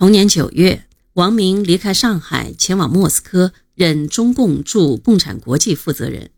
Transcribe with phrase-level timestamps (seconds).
[0.00, 6.30] 同年九月，王明离开上海，前往莫斯科任中共驻共产国际负责人。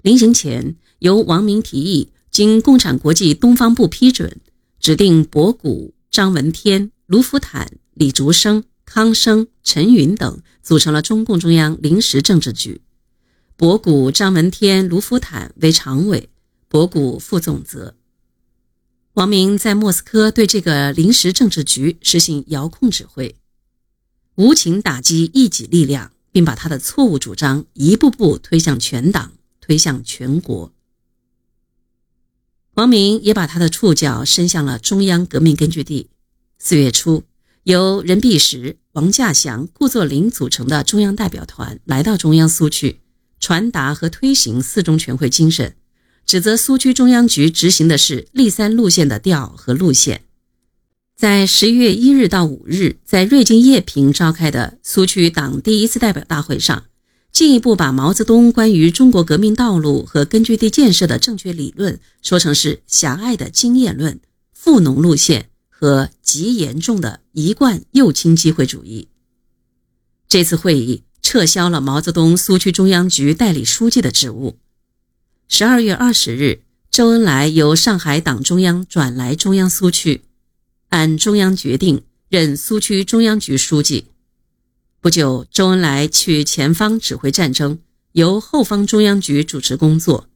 [0.00, 4.40] 临行前，由王明提议，经共产国际东方部批准，
[4.78, 12.80] 指定博古、张闻天、卢福坦、李竹生、康生、陈云等组成了中共中央临时政治局。
[13.56, 16.28] 博古、张闻天、卢福坦为常委，
[16.68, 17.96] 博古副总责。
[19.18, 23.34] 王明在莫斯科对这个临时政治局实行遥控指挥，
[24.36, 30.72] 无情打击异己力量，并把他的错误主张一步步推向全党，推向全国。
[32.74, 36.10] 王明也把他的触角伸向了中央革命根据地。
[36.56, 37.24] 四月初，
[37.64, 43.00] 由任弼时、王稼祥、顾作霖组成的中央代表团来到中央苏区，
[43.40, 45.74] 传达和推行四中全会精神。
[46.28, 50.24] 指责苏区中央局执行的是“立三路线”的调和路线。
[51.16, 56.84] 在十一月一日到五日，在瑞金叶坪召开的苏区党第一次代表大会上，
[57.32, 64.20] 进一步把毛泽东关于中国革命道路和根据地建设的正确理论说成是狭隘的经验论、
[64.52, 69.08] 富农路线和极严重的一贯右倾机会主义。
[70.28, 74.58] 这次会议撤销了毛泽东苏区中央局代理书记的职务。
[75.50, 76.60] 十二月二十日，
[76.90, 80.22] 周恩来由上海党中央转来中央苏区，
[80.90, 84.08] 按中央决定任苏区中央局书记。
[85.00, 87.78] 不久，周恩来去前方指挥战争，
[88.12, 90.28] 由后方中央局主持工作。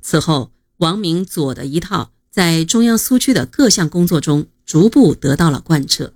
[0.00, 6.14] 此后，王明左的一套在中央苏区的各项工作中逐步得到了贯彻。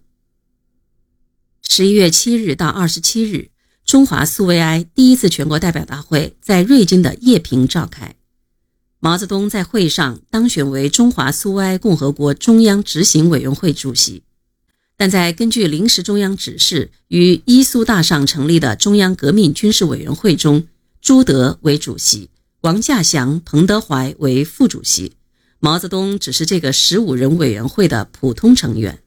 [1.68, 3.50] 十一月七日到二十七日，
[3.84, 8.16] 中华苏维埃第一次全国代表大会在瑞金的叶坪召开。
[9.04, 14.22] 毛泽东在会上当选为中华苏维埃共和国中央执行委员会主席，
[14.96, 20.68] 但在根据临时中央指示于伊苏大上成立的中央革命军事委员会中，
[21.00, 25.14] 朱德为主席，王稼祥、彭德怀为副主席，
[25.58, 29.00] 毛泽东只是这个十五人委员会的普通成员。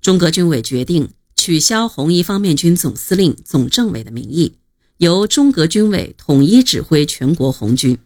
[0.00, 4.54] 中革军委决定取消红一方面军总司令、总政委的名义，
[4.96, 7.96] 由中革军委统一指挥全国红军。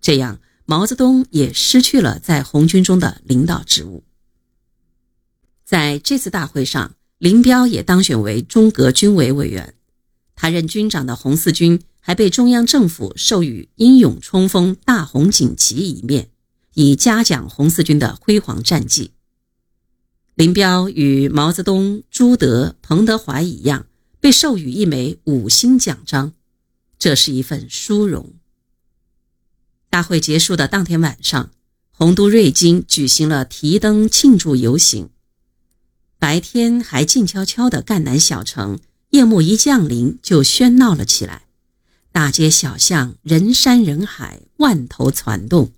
[0.00, 4.04] 这样，毛泽东也失去了在红军中的领导职务。
[5.64, 9.74] 在这次大会上，林彪也当选为中革军委委员。
[10.34, 16.30] 他任军长的红四军还被中央政府授予“英勇冲锋大红锦旗”一面，
[16.74, 19.12] 以嘉奖红四军的辉煌战绩。
[20.34, 23.86] 林彪与毛泽东、朱德、彭德怀一样，
[24.18, 26.32] 被授予一枚五星奖章，
[26.98, 28.32] 这是一份殊荣。
[29.90, 31.50] 大会结束的当天晚上，
[31.90, 35.10] 洪都瑞金举行了提灯庆祝游行。
[36.16, 38.78] 白天还静悄悄的赣南小城，
[39.10, 41.42] 夜幕一降临就喧闹了起来。
[42.12, 45.72] 大街小巷人山人海，万头攒动，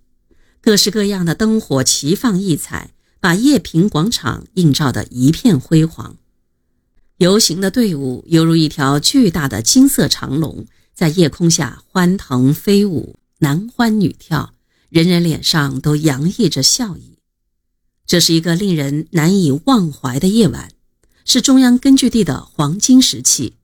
[0.60, 6.16] 各式各样的灯火齐放异彩，把叶坪广场映照得一片辉煌。
[7.16, 13.16] 游行的队伍犹如一条巨大的金色长龙，在夜空下欢腾飞舞。
[13.42, 14.54] 男欢女跳，
[14.88, 17.18] 人人脸上都洋溢着笑意。
[18.06, 20.70] 这是一个令人难以忘怀的夜晚，
[21.24, 23.56] 是中央根据地的黄金时期。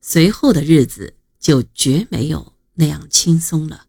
[0.00, 3.86] 随后的日子就绝没有那样轻松了。